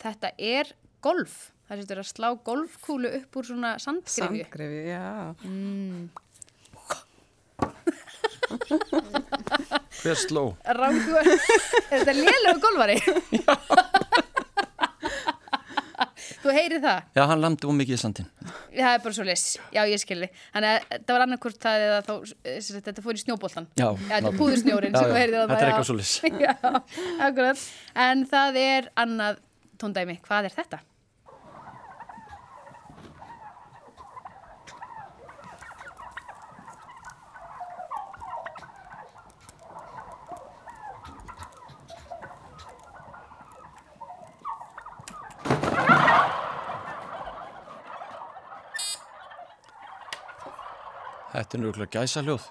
þetta 0.00 0.32
er 0.40 0.72
golf. 1.04 1.50
Það 1.68 1.82
setur 1.82 2.00
að 2.00 2.08
slá 2.08 2.28
golfkúlu 2.46 3.10
upp 3.18 3.36
úr 3.36 3.48
svona 3.50 3.74
sandgrifju. 3.82 4.46
Sandgrefi, 4.46 4.80
já. 4.88 5.04
Hver 10.00 10.20
sló? 10.22 10.46
Rangu, 10.78 11.20
er 11.20 12.00
þetta 12.00 12.16
lélegu 12.16 12.64
golfari? 12.64 12.96
Þú 16.46 16.54
heyrir 16.54 16.82
það? 16.82 17.06
Já, 17.16 17.20
hann 17.26 17.40
lamdi 17.42 17.66
um 17.66 17.78
mikið 17.80 17.96
í 17.96 17.98
sandin. 17.98 18.26
Það 18.70 18.90
er 18.92 19.00
bara 19.02 19.16
svo 19.16 19.24
les. 19.26 19.44
Já, 19.74 19.80
ég 19.90 19.98
skilði. 19.98 20.28
Þannig 20.54 20.70
að 20.70 20.84
þetta 20.92 21.16
var 21.16 21.24
annarkvort 21.24 21.58
það 21.64 21.86
eða 21.86 21.96
þá, 22.06 22.12
eh, 22.46 22.58
þetta 22.86 23.02
fór 23.02 23.18
í 23.18 23.22
snjóboltan. 23.24 23.66
Já, 23.74 23.86
Já, 23.86 24.12
þetta 24.12 24.30
er 24.30 24.38
púðursnjórin 24.38 24.94
sem 24.94 25.10
þú 25.10 25.16
heyrið 25.18 25.38
það 25.40 25.50
þetta 25.50 25.64
er 25.66 25.72
eitthvað 25.72 25.88
svoleiðis. 25.90 26.14
Já, 26.46 26.54
akkurat. 27.26 27.64
En 28.06 28.22
það 28.30 28.60
er 28.62 28.90
annað 29.02 29.40
tóndæmi. 29.82 30.20
Hvað 30.28 30.50
er 30.52 30.56
þetta? 30.60 30.80
Þetta 51.36 51.58
er 51.58 51.60
nörgulega 51.60 52.00
gæsa 52.00 52.22
hljóð. 52.24 52.44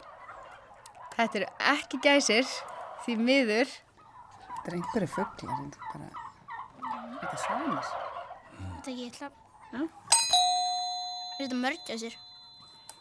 Þetta 1.16 1.40
eru 1.40 1.48
ekki 1.72 1.98
gæsir, 2.04 2.50
því 3.06 3.16
miður. 3.26 3.72
Þetta 4.46 4.68
er 4.70 4.76
einhverju 4.78 5.10
fugglar, 5.16 5.56
þetta 5.64 5.78
er 5.80 5.86
bara, 5.90 6.08
þetta 7.16 7.32
er 7.32 7.42
svanir. 7.42 7.90
Þetta 8.60 8.94
ekki 8.94 9.08
eitthvað. 9.08 9.34
Er 11.36 11.42
þetta 11.42 11.60
mörgæsir? 11.64 12.14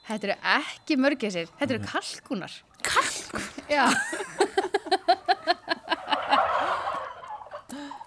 Þetta 0.08 0.28
eru 0.30 0.36
ekki 0.54 0.96
mörgæsir, 1.04 1.52
þetta 1.60 1.76
eru 1.76 1.82
kalkunar. 1.92 2.56
Kalkunar? 2.84 3.50
Já, 3.68 3.84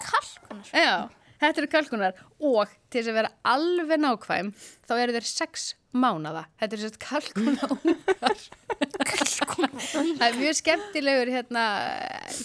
Kalkunar? 0.08 0.66
já, 0.74 1.10
þetta 1.42 1.64
eru 1.64 1.72
kalkunar 1.72 2.22
og 2.38 2.72
til 2.92 3.02
þess 3.02 3.12
að 3.12 3.20
vera 3.22 3.34
alveg 3.56 4.02
nákvæm 4.04 4.54
þá 4.88 4.94
eru 4.98 5.16
þeir 5.18 5.30
sex 5.30 5.68
mánada. 5.98 6.46
Þetta 6.62 6.78
eru 6.78 6.86
sérst 6.86 7.00
kalkunungar. 7.02 8.44
Það 9.88 10.26
er 10.28 10.38
mjög 10.38 10.58
skemmtilegur 10.60 11.32
hérna, 11.34 11.64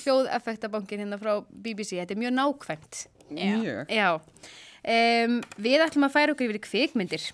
hljóðeffektabankin 0.03 1.05
hérna 1.05 1.19
frá 1.21 1.33
BBC. 1.51 1.99
Þetta 2.01 2.17
er 2.17 2.23
mjög 2.23 2.35
nákvæmt. 2.39 3.05
Mjög. 3.33 3.93
Já, 3.93 4.09
um, 4.17 5.39
við 5.69 5.87
ætlum 5.87 6.09
að 6.09 6.17
færa 6.17 6.35
okkur 6.35 6.49
yfir 6.49 6.61
í 6.61 6.65
kvikmyndir 6.67 7.31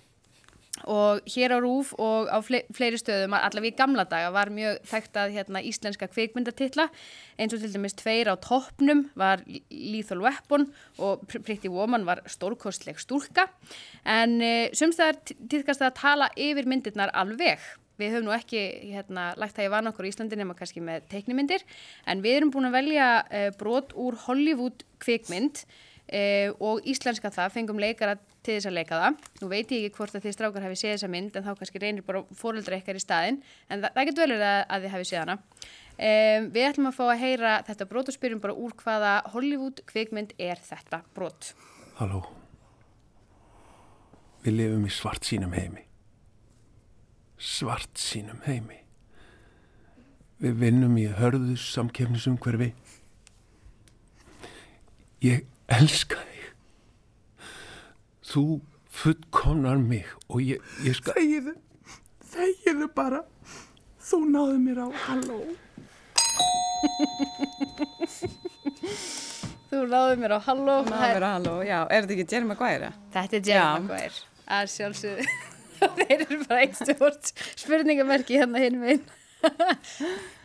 og 0.87 1.25
hér 1.27 1.55
á 1.55 1.59
Rúf 1.59 1.91
og 1.99 2.29
á 2.31 2.37
fle 2.45 2.61
fleiri 2.75 2.99
stöðum, 2.99 3.35
allavega 3.35 3.73
í 3.73 3.77
gamla 3.79 4.05
daga 4.09 4.29
var 4.35 4.51
mjög 4.53 4.79
þekkt 4.87 5.19
að 5.19 5.33
hérna, 5.35 5.63
íslenska 5.65 6.07
kvikmyndatitla 6.11 6.87
eins 7.39 7.55
og 7.55 7.63
til 7.63 7.73
dæmis 7.73 7.97
tveir 7.99 8.31
á 8.31 8.35
toppnum 8.39 9.07
var 9.19 9.43
Lethal 9.69 10.23
Weapon 10.23 10.69
og 10.97 11.25
Pr- 11.27 11.43
Pretty 11.43 11.71
Woman 11.71 12.07
var 12.07 12.23
stórkostleg 12.29 12.99
stúlka. 13.01 13.49
En 14.05 14.39
uh, 14.39 14.71
sumstæðar 14.71 15.19
týðkast 15.27 15.83
að 15.83 15.97
tala 15.99 16.31
yfir 16.39 16.69
myndirnar 16.69 17.13
alveg. 17.17 17.59
Við 17.99 18.15
höfum 18.15 18.29
nú 18.29 18.31
ekki 18.31 18.61
hérna, 18.93 19.33
lagt 19.35 19.57
það 19.57 19.67
í 19.67 19.71
van 19.73 19.91
okkur 19.91 20.07
í 20.07 20.13
Íslandi 20.13 20.39
nema 20.39 20.55
kannski 20.55 20.79
með 20.79 21.09
teiknimyndir 21.11 21.65
en 22.07 22.23
við 22.23 22.37
erum 22.37 22.53
búin 22.53 22.69
að 22.69 22.77
velja 22.77 23.11
uh, 23.27 23.49
brot 23.59 23.91
úr 23.99 24.15
Hollywood 24.23 24.85
kvikmynd 25.03 25.65
uh, 25.65 26.55
og 26.63 26.87
íslenska 26.87 27.31
það, 27.35 27.55
fengum 27.57 27.81
leikara 27.81 28.15
til 28.45 28.55
þess 28.55 28.69
að 28.69 28.75
leika 28.77 28.99
það. 29.01 29.19
Nú 29.41 29.49
veit 29.51 29.73
ég 29.73 29.85
ekki 29.85 29.97
hvort 29.97 30.15
að 30.15 30.25
þið 30.25 30.35
strákar 30.35 30.65
hafi 30.65 30.79
séð 30.79 30.95
þessa 30.95 31.11
mynd 31.11 31.35
en 31.35 31.45
þá 31.45 31.51
kannski 31.59 31.81
reynir 31.83 32.05
bara 32.07 32.23
fóreldra 32.39 32.79
ykkar 32.79 32.99
í 32.99 33.03
staðinn 33.03 33.39
en 33.67 33.83
það, 33.83 33.93
það 33.97 34.09
getur 34.09 34.23
vel 34.23 34.33
verið 34.35 34.47
að, 34.59 34.83
þið 34.85 34.93
hafi 34.95 35.09
séð 35.09 35.21
hana. 35.23 35.37
Um, 35.99 36.49
við 36.55 36.67
ætlum 36.69 36.89
að 36.89 36.95
fá 36.95 37.03
að 37.09 37.21
heyra 37.25 37.53
þetta 37.67 37.87
brot 37.89 38.11
og 38.11 38.15
spyrjum 38.15 38.43
bara 38.43 38.55
úr 38.55 38.75
hvaða 38.79 39.13
Hollywood 39.33 39.83
kvikmynd 39.89 40.35
er 40.39 40.61
þetta 40.63 41.01
brot. 41.17 41.51
Halló. 41.99 42.23
Við 44.45 44.55
lifum 44.55 44.85
í 44.87 44.93
svart 44.95 45.27
sínum 45.27 45.55
heimi. 45.57 45.83
Svart 47.39 47.99
sínum 47.99 48.39
heimi. 48.47 48.79
Við 50.39 50.55
vinnum 50.61 50.95
í 50.95 51.09
hörðu 51.11 51.57
samkefnisumhverfi. 51.59 52.71
Ég 55.27 55.43
elska 55.67 56.21
þig. 56.23 56.28
Þú 58.29 58.43
fullkomnar 58.93 59.79
mig 59.81 60.05
og 60.29 60.41
ég, 60.45 60.61
ég 60.85 60.97
skal... 60.97 61.15
Þegiðu, 61.17 61.55
þegiðu 62.33 62.89
bara. 62.93 63.23
Þú 64.09 64.19
náðu 64.29 64.59
mér 64.61 64.81
á 64.85 64.87
halló. 65.07 65.39
Þú 69.69 69.83
náðu 69.89 70.17
mér 70.21 70.35
á 70.37 70.39
halló. 70.45 70.79
Ná 70.85 70.97
vera 71.01 71.31
halló, 71.35 71.55
já. 71.65 71.79
Er 71.89 72.05
þetta 72.05 72.15
ekki 72.17 72.27
Jerry 72.33 72.49
Maguire? 72.49 72.91
Þetta 73.13 73.39
er 73.39 73.49
Jerry 73.49 73.59
Já. 73.59 73.67
Maguire. 73.83 74.25
Að 74.59 74.71
sjálfsögðu. 74.73 75.29
Þeir 75.99 76.15
eru 76.25 76.39
bara 76.43 76.63
eitt 76.65 76.77
stjórn 76.79 77.19
spurningamerki 77.63 78.39
hérna 78.41 78.61
hinn 78.61 78.79
minn. 78.81 79.03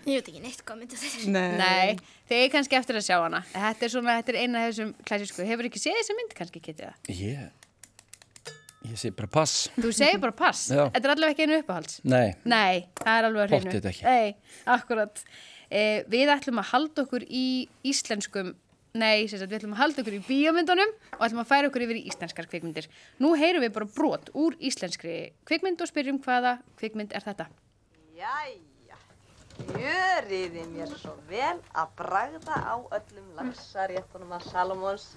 Ég 0.04 0.20
veit 0.20 0.28
ekki 0.28 0.42
neitt 0.44 0.60
hvað 0.62 0.78
myndi 0.78 0.98
þetta 1.00 1.22
er. 1.24 1.30
Nei. 1.34 1.54
Nei, 1.58 2.14
þeir 2.28 2.42
er 2.44 2.50
kannski 2.52 2.76
eftir 2.78 2.98
að 3.00 3.06
sjá 3.08 3.16
hana. 3.24 3.40
Þetta 3.50 3.86
er 3.86 3.92
svona, 3.94 4.16
þetta 4.20 4.34
er 4.34 4.38
eina 4.44 4.60
af 4.60 4.68
þessum 4.70 4.92
klassísku. 5.08 5.46
Hefur 5.48 5.68
ekki 5.70 5.82
séð 5.82 5.96
þessa 5.98 6.16
mynd 6.18 6.34
kannski, 6.38 6.62
getið 6.62 6.90
það? 6.90 7.10
Ég, 7.18 7.63
ég 8.84 8.98
sé 9.00 9.10
bara 9.16 9.28
pass. 9.32 9.68
Þú 9.78 9.92
segir 9.96 10.20
bara 10.22 10.34
pass. 10.36 10.66
Já. 10.72 10.84
Þetta 10.94 11.08
er 11.08 11.12
allavega 11.14 11.34
ekki 11.34 11.46
einu 11.48 11.60
uppáhalds. 11.62 12.00
Nei, 12.04 12.34
Nei, 12.44 12.84
það 13.00 13.14
er 13.20 13.28
alveg 13.30 13.42
að 13.44 13.48
hreinu. 13.54 13.70
Pottþétt 13.70 13.88
ekki. 13.90 14.04
Nei, 14.04 14.58
akkurat. 14.76 15.22
Eh, 15.70 16.02
við 16.12 16.32
ætlum 16.34 16.60
að 16.62 16.68
halda 16.74 17.04
okkur 17.06 17.24
í 17.26 17.44
íslenskum, 17.90 18.52
nei, 18.94 19.24
sem 19.26 19.40
sagt, 19.40 19.50
við 19.50 19.58
ætlum 19.62 19.72
að 19.74 19.80
halda 19.82 20.02
okkur 20.04 20.18
í 20.18 20.20
bíómyndunum 20.28 20.92
og 21.16 21.24
ætlum 21.26 21.40
að 21.42 21.48
færa 21.50 21.70
okkur 21.70 21.86
yfir 21.86 21.98
í 21.98 22.04
íslenskar 22.12 22.46
kvikmyndir. 22.52 22.86
Nú 23.24 23.32
heyrum 23.40 23.64
við 23.64 23.72
bara 23.74 23.88
brot 23.96 24.28
úr 24.38 24.54
íslenskri 24.60 25.16
kvikmynd 25.48 25.80
og 25.82 25.90
spyrjum 25.90 26.20
hvaða 26.22 26.58
kvikmynd 26.78 27.16
er 27.16 27.24
þetta. 27.26 27.48
Jæja, 28.14 29.00
gjöriði 29.72 30.66
mér 30.74 30.92
svo 31.00 31.16
vel 31.30 31.56
að 31.74 31.96
bragða 31.98 32.60
á 32.60 32.74
öllum 33.00 33.32
laxaréttunum 33.40 34.36
að 34.36 34.46
Salomons. 34.52 35.08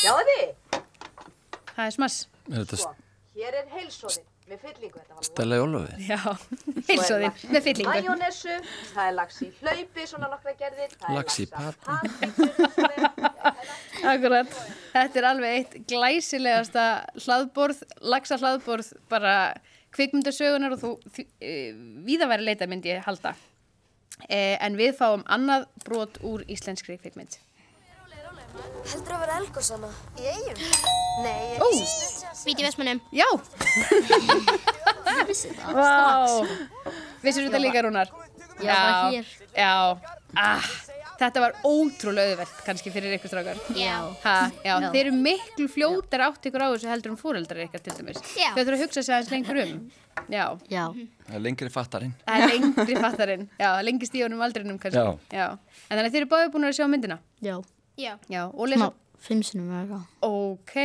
Sjáðu 0.00 0.28
þið, 0.30 0.52
Það 1.70 1.86
er 1.86 1.94
smass. 1.96 2.16
Þetta 2.58 2.78
sko, 2.82 2.92
hér 3.36 3.56
er 3.60 3.72
heilsóðin 3.76 4.26
með 4.50 4.62
fyllingu. 4.64 4.98
Þetta 4.98 5.16
var 5.16 5.26
Stella 5.28 5.58
í 5.58 5.62
Ólofi? 5.62 5.92
Já, 6.08 6.20
heilsóðin 6.88 7.34
með 7.54 7.66
fyllingu. 7.66 7.90
Majónessu, 7.90 8.56
það 8.90 9.04
er 9.04 9.14
lax 9.16 9.42
í 9.46 9.50
hlaupi, 9.60 10.06
svona 10.10 10.30
nokkra 10.32 10.54
gerðir. 10.58 10.94
það 10.96 11.10
er 11.10 11.16
Lax 11.18 11.38
í 11.38 11.46
pati. 11.54 11.84
Akkurat. 14.10 14.56
Þetta 14.94 15.20
er 15.22 15.28
alveg 15.30 15.58
eitt 15.58 15.76
glæsilegasta 15.90 16.86
hlaðborð, 17.20 17.84
lagsa 18.14 18.40
hlaðborð 18.40 18.94
bara 19.12 19.36
kvikmyndasögunar 19.94 20.74
og 20.76 20.82
þú 20.82 20.90
e, 21.42 21.54
víða 22.06 22.28
væri 22.30 22.46
leita 22.50 22.68
myndi 22.70 22.92
ég 22.92 23.06
halda. 23.06 23.34
E, 24.28 24.56
en 24.60 24.76
við 24.78 24.96
fáum 24.98 25.22
annað 25.30 25.66
brot 25.86 26.20
úr 26.26 26.44
íslenskri 26.50 26.98
kvikmynd. 27.00 27.38
Heldur 28.90 29.14
að 29.16 29.22
vera 29.24 29.38
elgosana? 29.40 29.90
Í 30.18 30.26
eigum? 30.32 30.60
Nei, 31.24 31.56
Ó. 31.60 31.66
ekki 31.68 31.86
svo 31.86 32.30
stutt 32.30 32.46
Víti 32.48 32.64
Vestmannum. 32.64 33.00
Já. 33.14 33.26
Ég 35.20 35.26
vissi 35.28 35.50
það. 35.54 35.74
Vá. 35.76 36.94
Vissir 37.24 37.46
þetta 37.46 37.60
líka 37.60 37.82
Rúnar? 37.84 38.12
Já, 38.64 38.78
hér. 39.12 39.28
Já. 39.56 39.72
Ah, 40.38 40.66
þetta 41.20 41.42
var 41.44 41.56
ótrúlega 41.66 42.32
auðvelt 42.34 42.60
kannski 42.66 42.92
fyrir 42.94 43.16
ykkur 43.18 43.32
strákar. 43.32 43.60
Já. 43.76 43.96
Ha, 44.24 44.36
já, 44.64 44.72
Já. 44.72 44.88
þeir 44.94 45.00
eru 45.04 45.14
miklu 45.16 45.66
fljótar 45.72 46.24
átt 46.28 46.46
ykkur 46.50 46.64
á 46.64 46.68
þessu 46.72 46.90
heldur 46.90 47.14
um 47.14 47.18
fóreldrar 47.20 47.64
ykkar 47.66 47.82
til 47.84 47.96
dæmis. 47.98 48.20
Já. 48.38 48.52
Þau 48.54 48.62
þurfa 48.62 48.76
að 48.78 48.84
hugsa 48.86 49.02
sig 49.04 49.14
aðeins 49.16 49.34
lengur 49.34 49.60
um. 49.64 49.74
Já. 50.30 50.44
Já. 50.70 50.84
Það 51.26 51.36
er 51.40 51.44
lengri 51.48 51.72
fattarinn. 51.74 52.14
Það 52.26 52.46
er 52.46 52.54
lengri 52.54 52.96
fattarinn. 53.04 53.44
Já, 53.60 53.70
lengi 53.86 54.08
stíðunum 54.08 54.46
aldrinum 54.46 54.80
kannski. 54.82 55.04
Já. 55.36 55.46
En 55.90 55.98
þannig 55.98 56.08
að 56.08 56.16
þeir 56.16 56.22
eru 56.24 56.32
báðið 56.32 56.54
búin 56.56 56.70
að 56.70 56.76
sjá 56.80 56.88
myndina. 56.92 57.20
Já. 57.44 57.58
Já. 57.98 58.18
Já, 58.28 58.44
og 58.50 58.68
lesa... 58.68 58.90
Svona 58.90 59.24
fimm 59.26 59.42
sinnum 59.44 59.72
eða 59.72 59.80
eitthvað. 59.82 60.04
Ok. 60.28 60.76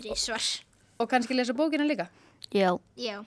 Þrísvar. 0.00 0.46
Og 1.02 1.10
kannski 1.10 1.36
lesa 1.36 1.54
bókina 1.56 1.86
líka. 1.86 2.08
Já. 2.54 2.70
Já. 2.96 3.20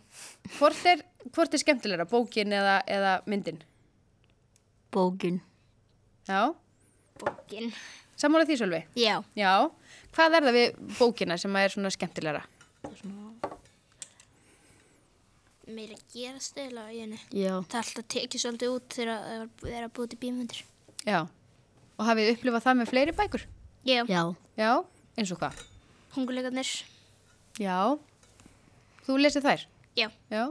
Hvort 0.57 0.85
er, 0.89 1.03
hvort 1.35 1.53
er 1.53 1.61
skemmtilegra, 1.61 2.07
bókin 2.09 2.53
eða, 2.55 2.79
eða 2.87 3.13
myndin? 3.29 3.61
Bókin. 4.91 5.41
Já. 6.27 6.53
Bókin. 7.19 7.73
Sammála 8.19 8.47
því 8.47 8.59
Sölvi? 8.59 8.83
Já. 8.99 9.19
Já. 9.37 9.53
Hvað 10.15 10.39
er 10.39 10.47
það 10.47 10.57
við 10.57 10.79
bókina 10.97 11.37
sem 11.39 11.55
er 11.55 11.73
svona 11.73 11.91
skemmtilegra? 11.93 12.43
Meira 15.69 15.97
gera 16.09 16.41
stöðla 16.41 16.87
í 16.89 17.03
henni. 17.03 17.19
Já. 17.29 17.59
Það 17.69 17.75
er 17.77 17.83
alltaf 17.83 18.07
tekið 18.09 18.41
svolítið 18.43 18.73
út 18.73 18.95
þegar 18.95 19.11
það 19.13 19.43
þegar 19.61 19.83
það 19.83 19.93
búið 19.99 20.09
til 20.13 20.19
bímyndir. 20.23 20.63
Já. 21.05 21.19
Og 21.99 22.07
hafið 22.07 22.29
þið 22.29 22.37
upplifað 22.37 22.63
það 22.65 22.77
með 22.79 22.89
fleiri 22.93 23.13
bækur? 23.17 23.43
Já. 23.87 23.99
Já. 24.07 24.21
Já. 24.59 24.71
Eins 25.19 25.31
og 25.35 25.39
hvað? 25.41 25.59
Hunguleikarnir. 26.15 26.69
Já. 27.59 27.77
Þú 29.05 29.17
lesið 29.19 29.45
þær? 29.49 29.65
Já. 29.99 30.07
Já. 30.31 30.43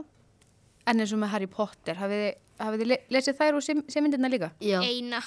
En 0.89 1.01
eins 1.01 1.13
og 1.15 1.21
með 1.21 1.31
Harry 1.33 1.47
Potter, 1.49 1.97
hafið 1.97 2.21
þið, 2.23 2.37
hafið 2.65 2.81
þið 2.83 2.89
le- 2.91 3.01
lesið 3.15 3.37
þær 3.39 3.57
og 3.59 3.63
sem, 3.65 3.81
sem 3.89 4.05
myndirna 4.05 4.29
líka? 4.31 4.51
Já. 4.61 4.79
Eina. 4.85 5.21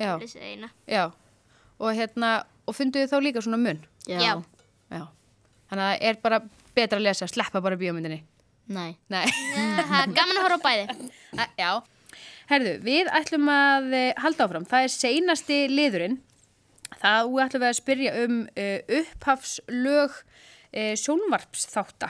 Já. 0.00 0.14
Lesið 0.22 0.42
eina. 0.48 0.70
Já. 0.88 1.04
Og 1.80 1.94
hérna, 1.96 2.32
og 2.68 2.76
funduðu 2.76 3.08
þá 3.10 3.16
líka 3.22 3.42
svona 3.44 3.58
mun? 3.60 3.80
Já. 4.08 4.18
Já. 4.20 4.32
Já. 4.90 5.02
Þannig 5.70 5.84
að 5.86 5.90
það 5.94 6.04
er 6.10 6.20
bara 6.24 6.38
betra 6.74 6.98
að 6.98 7.04
lesa, 7.06 7.28
sleppa 7.30 7.60
bara 7.62 7.76
bíómyndinni. 7.78 8.22
Nei. 8.70 8.96
Nei. 9.10 9.24
Er 9.26 10.14
gaman 10.14 10.38
að 10.38 10.44
horfa 10.46 10.58
á 10.58 10.66
bæði. 10.66 11.10
Já. 11.58 11.70
Herðu, 12.50 12.70
við 12.82 13.06
ætlum 13.14 13.46
að 13.46 13.92
eh, 13.94 14.08
halda 14.18 14.48
áfram. 14.48 14.64
Það 14.66 14.84
er 14.84 14.90
seinasti 14.90 15.58
liðurinn. 15.70 16.16
Það 16.98 17.36
ætlum 17.44 17.62
við 17.62 17.68
að 17.68 17.76
spyrja 17.78 18.14
um 18.24 18.40
uh, 18.58 18.96
upphafslög 18.98 20.16
uh, 20.18 20.94
sjónvarpsþátta. 20.98 22.08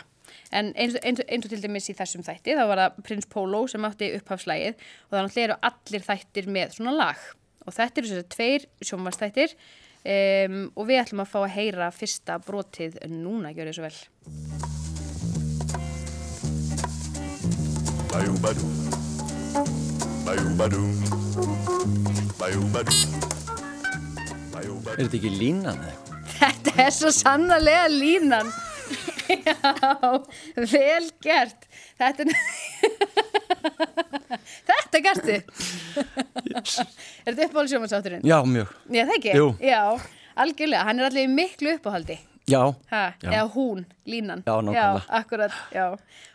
En 0.56 0.70
eins, 0.72 0.96
eins, 1.04 1.20
eins 1.28 1.44
og 1.44 1.52
til 1.52 1.60
dæmis 1.60 1.90
í 1.92 1.94
þessum 1.98 2.24
þætti, 2.24 2.54
þá 2.56 2.62
var 2.70 2.80
það 2.80 3.02
Prins 3.04 3.28
Pólo 3.28 3.60
sem 3.68 3.84
átti 3.84 4.08
upphafslægið 4.16 4.80
og 4.80 5.18
þannig 5.18 5.38
eru 5.44 5.58
allir 5.68 6.06
þættir 6.08 6.48
með 6.56 6.74
svona 6.78 6.96
lag. 6.96 7.20
Og 7.66 7.76
þetta 7.76 8.02
eru 8.02 8.22
að 8.22 8.32
tveir 8.32 8.66
sjónvarpsþættir 8.80 9.54
um, 9.58 10.58
og 10.72 10.88
við 10.88 11.02
ætlum 11.02 11.24
að 11.26 11.30
fá 11.34 11.38
að 11.42 11.54
heyra 11.58 11.90
fyrsta 11.92 12.40
brotið 12.46 12.96
núna, 13.12 13.52
gjör 13.52 13.68
þið 13.68 13.76
svo 13.76 13.86
vel. 13.90 14.00
Bayou-badou. 18.16 18.74
Bayou-badou. 19.52 19.89
Er 25.00 25.06
þetta 25.06 25.16
ekki 25.18 25.30
línan 25.34 25.78
eða? 25.82 26.18
Þetta 26.36 26.74
er 26.84 26.92
svo 26.94 27.10
sannarlega 27.14 27.88
línan. 27.90 28.52
Já, 29.30 29.54
vel 30.70 31.06
gert. 31.24 31.66
Þetta 31.98 32.22
er... 32.22 32.30
Þetta 34.70 35.02
gæstu. 35.04 35.36
Er 35.98 37.34
þetta 37.34 37.48
uppáhald 37.48 37.70
sjómansátturinn? 37.74 38.22
Já, 38.26 38.38
mjög. 38.46 38.70
Já, 38.86 39.02
það 39.02 39.14
ekki? 39.18 39.32
Jú. 39.34 39.48
Já, 39.66 39.82
algjörlega. 40.46 40.86
Hann 40.86 41.02
er 41.02 41.10
allir 41.10 41.26
í 41.26 41.32
miklu 41.34 41.74
uppáhaldi. 41.80 42.16
Já. 42.48 42.62
Ha, 42.90 43.02
Já. 43.22 43.30
eða 43.30 43.46
hún, 43.54 43.84
línan. 44.06 44.42
Já, 44.46 44.56
nákvæmlega. 44.62 45.04
Já, 45.04 45.04
akkurat, 45.20 45.52
já. 45.74 45.84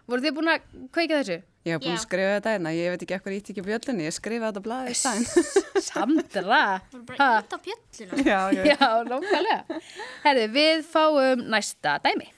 Voru 0.08 0.22
þið 0.22 0.36
búin 0.38 0.52
að 0.54 0.60
kveika 0.94 1.20
þessu? 1.24 1.42
Ég 1.66 1.74
hef 1.74 1.82
búin 1.82 1.96
að 1.96 1.98
Já. 1.98 2.04
skrifa 2.06 2.34
þetta 2.38 2.52
hérna, 2.54 2.72
ég 2.78 2.92
veit 2.94 3.02
ekki 3.08 3.16
ekkur 3.18 3.34
ítt 3.34 3.50
ekki 3.50 3.64
bjöllunni, 3.66 4.06
ég 4.06 4.14
skrifa 4.14 4.52
þetta 4.52 4.62
blaðið 4.68 4.92
í 4.94 4.98
stæn. 5.00 5.82
Sandra. 5.82 6.62
Bara 7.10 7.30
ít 7.42 7.50
á 7.50 7.58
bjölluna. 7.66 8.22
Já, 8.22 8.40
já. 8.54 8.64
Já, 8.70 8.90
nákvæmlega. 9.10 9.80
Herði, 10.24 10.46
við 10.54 10.84
fáum 10.94 11.42
næsta 11.50 11.98
dæmi. 12.06 12.30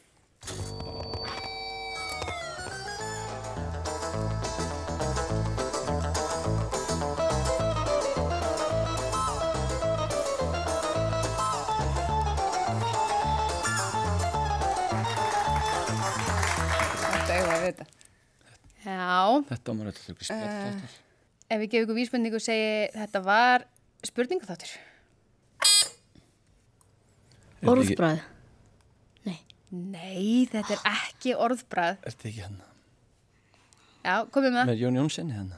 Já. 18.88 19.44
Þetta 19.52 19.68
var 19.68 19.78
maður 19.82 19.92
alltaf 19.92 20.10
ykkur 20.14 20.28
spjall 20.30 20.48
Eh, 20.48 20.62
þáttur. 20.64 20.96
Ef 21.48 21.60
við 21.64 21.70
gefum 21.74 21.84
ykkur 21.88 21.98
vísbendingu 22.00 22.40
og 22.40 22.44
segi 22.46 22.70
þetta 22.96 23.22
var 23.26 23.66
spurningaþáttur. 24.08 24.74
Orðbræð. 27.68 28.20
Nei, 29.68 30.48
þetta 30.48 30.78
er 30.78 30.84
ekki 30.88 31.34
orðbræð. 31.36 31.98
Er 32.08 32.14
þetta 32.14 32.28
ekki 32.30 32.40
hérna? 32.40 32.68
Já, 34.08 34.14
komið 34.32 34.54
með 34.54 34.62
það. 34.62 34.70
Með 34.70 34.78
Jón 34.80 35.00
Jónssoni 35.02 35.34
hérna? 35.36 35.58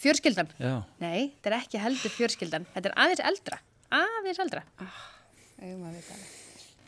Fjörskildan. 0.00 0.48
Já. 0.56 0.70
Nei, 1.02 1.18
þetta 1.34 1.50
er 1.50 1.56
ekki 1.58 1.80
heldur 1.82 2.14
fjörskildan. 2.14 2.64
Þetta 2.72 2.88
er 2.88 2.96
aðeins 3.04 3.22
eldra. 3.28 3.58
Aðeins 3.98 4.40
eldra. 4.40 4.62
Eigum 5.60 5.84
að 5.90 5.98
vita 5.98 6.16
það. 6.16 6.24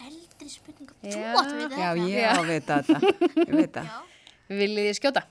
Eldri 0.09 0.49
spurningu. 0.55 0.97
Já. 1.05 1.13
Þú 1.13 1.43
átt 1.43 1.53
við 1.53 1.61
þetta. 1.67 1.83
Já, 1.85 1.91
ég 2.09 2.25
á 2.25 2.33
að 2.33 2.49
vita 2.55 2.81
þetta. 2.81 3.13
Ég 3.45 3.55
veit 3.59 3.77
það. 3.77 3.93
Viljið 4.49 4.89
þið 4.89 4.99
skjóta? 5.03 5.25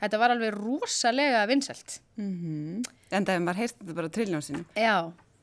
Þetta 0.00 0.20
var 0.22 0.34
alveg 0.34 0.54
rosalega 0.56 1.42
vinsælt. 1.50 1.98
Mm 2.20 2.80
En 3.10 3.24
það 3.26 3.34
hefur 3.34 3.42
maður 3.48 3.58
heyrst 3.58 3.78
þetta 3.80 3.94
bara 3.98 4.08
triljón 4.14 4.44
sinum. 4.46 4.66
Já. 4.78 4.94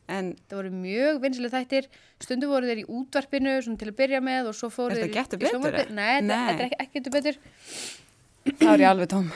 En 0.07 0.29
það 0.47 0.55
voru 0.61 0.69
mjög 0.71 1.17
vinsæli 1.25 1.49
þættir. 1.51 1.89
Stundu 2.23 2.47
voru 2.47 2.69
þeir 2.69 2.79
í 2.79 2.85
útvarpinu 2.87 3.57
til 3.75 3.89
að 3.91 3.97
byrja 3.97 4.21
með 4.23 4.47
og 4.53 4.55
svo 4.55 4.69
fóru 4.71 4.95
Er 4.95 5.01
þeir 5.01 5.09
þetta 5.09 5.17
Gettu 5.17 5.35
í 5.35 5.41
betur, 5.41 5.57
sjónvarpið. 5.57 5.83
eða? 5.83 5.97
Nei, 5.97 6.13
þetta, 6.15 6.27
Nei. 6.29 6.47
þetta 6.47 6.63
er 6.63 6.67
ekki, 6.69 6.79
ekki 6.85 6.97
getur 7.01 7.15
betur. 7.17 7.39
Það 8.47 8.73
er 8.73 8.83
ég 8.85 8.89
alveg 8.93 9.09
tóm. 9.11 9.29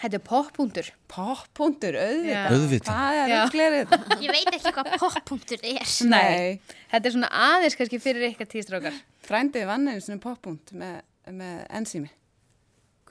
Þetta 0.00 0.16
er 0.16 0.22
poppunktur. 0.24 0.86
Poppunktur, 1.12 1.96
auðvitað. 2.00 2.54
Auðvitað. 2.56 2.94
Hvað 2.96 3.66
er 3.68 3.76
þetta? 3.76 4.16
Ég 4.24 4.32
veit 4.34 4.54
ekki 4.56 4.72
hvað 4.78 4.94
poppunktur 5.02 5.66
er. 5.70 5.90
Nei. 6.14 6.60
Þetta 6.90 7.10
er 7.10 7.14
svona 7.16 7.30
aðeins 7.50 7.76
kannski 7.78 8.00
fyrir 8.02 8.26
ykkar 8.30 8.48
tístrákar. 8.50 8.96
Frændið 9.28 9.68
vann 9.68 9.86
einu 9.92 10.00
svona 10.02 10.24
poppunkt 10.24 10.72
með, 10.72 11.02
með 11.28 11.60
enzými. 11.82 12.10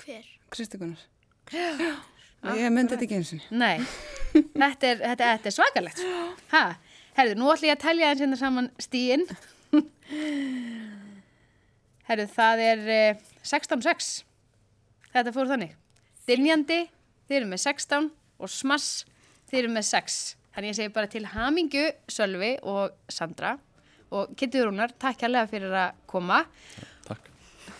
Hver? 0.01 0.27
Kristi 0.49 0.81
Og 1.53 2.55
ég 2.55 2.71
myndi 2.71 2.93
þetta 2.95 3.05
ekki 3.05 3.17
eins 3.19 3.33
og 3.35 3.49
Nei, 3.59 3.79
þetta 4.33 4.91
er, 4.91 5.01
þetta, 5.01 5.31
þetta 5.33 5.49
er 5.49 5.55
svakalegt. 5.55 6.03
Ha, 6.53 6.63
herðu, 7.17 7.35
nú 7.39 7.49
ætlum 7.51 7.69
ég 7.71 7.75
að 7.75 7.83
telja 7.83 8.11
eins 8.11 8.23
hérna 8.23 8.39
saman 8.39 8.69
stíin. 8.79 9.25
herðu, 12.09 12.27
það 12.35 12.63
er 12.69 12.83
eh, 12.95 13.23
16-6. 13.43 14.11
Þetta 15.09 15.33
fór 15.35 15.49
þannig. 15.51 15.73
Dynjandi, 16.29 16.83
þið 17.27 17.39
eru 17.41 17.49
með 17.49 17.63
16 17.65 18.11
og 18.39 18.53
smass, 18.53 18.91
þið 19.49 19.63
eru 19.63 19.73
með 19.73 19.89
6. 19.89 20.19
Þannig 20.53 20.71
ég 20.71 20.77
segi 20.79 20.93
bara 20.93 21.09
til 21.11 21.25
hamingju 21.33 21.87
Sölvi 22.11 22.53
og 22.67 22.95
Sandra 23.11 23.57
og 24.15 24.31
Kitty 24.37 24.63
Rúnar, 24.65 24.93
takk 24.97 25.21
hérlega 25.25 25.49
fyrir 25.49 25.73
að 25.75 25.97
koma. 26.09 26.39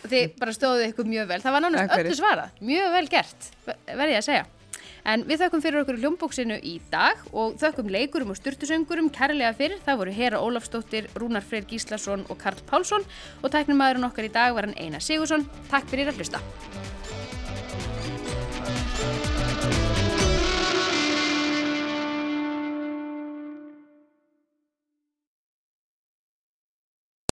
Þið 0.05 0.37
bara 0.39 0.55
stóðu 0.55 0.85
ykkur 0.89 1.09
mjög 1.09 1.27
vel. 1.33 1.41
Það 1.43 1.55
var 1.55 1.65
nánast 1.65 1.97
öllu 1.97 2.15
svarað. 2.17 2.63
Mjög 2.63 2.95
vel 2.95 3.05
gert, 3.11 3.51
verði 3.67 4.15
ég 4.15 4.21
að 4.21 4.27
segja. 4.29 4.47
En 5.09 5.23
við 5.27 5.41
þökkum 5.43 5.63
fyrir 5.63 5.81
okkur 5.81 5.99
hljómbóksinu 6.01 6.57
í 6.65 6.75
dag 6.91 7.21
og 7.31 7.55
þökkum 7.61 7.89
leikurum 7.93 8.33
og 8.33 8.39
styrtusöngurum 8.39 9.09
kærlega 9.15 9.55
fyrir. 9.57 9.81
Það 9.85 10.01
voru 10.03 10.15
Hera 10.15 10.43
Ólafsdóttir, 10.43 11.09
Rúnar 11.19 11.45
Freyr 11.45 11.67
Gíslason 11.69 12.27
og 12.29 12.39
Karl 12.41 12.61
Pálsson 12.69 13.07
og 13.41 13.51
tæknumæðurinn 13.55 14.09
okkar 14.11 14.29
í 14.29 14.33
dag 14.35 14.55
var 14.55 14.69
hann 14.69 14.77
Einar 14.77 15.03
Sigursson. 15.03 15.47
Takk 15.71 15.87
fyrir 15.91 16.11
að 16.11 16.19
hlusta. 16.19 16.43